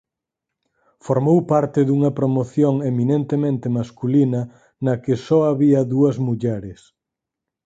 Formou 1.05 1.39
parte 1.51 1.79
dunha 1.87 2.11
promoción 2.19 2.73
eminentemente 2.91 3.67
masculina 3.77 4.41
na 4.85 4.93
que 5.03 5.15
so 5.25 5.37
había 5.51 5.81
dúas 5.93 6.15
mulleres. 6.27 6.79